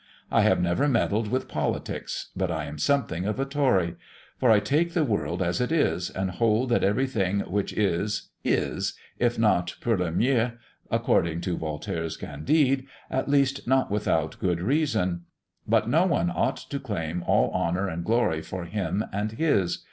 [0.31, 3.97] I have never meddled with politics, but I am something of a Tory;
[4.35, 8.95] for I take the world as it is, and hold that everything which is, is,
[9.19, 10.53] if not pour le mieux,
[10.89, 15.25] according to Voltaire's Candide, at least not without good reason.
[15.67, 19.77] But no one ought to claim all honour and glory for him and his.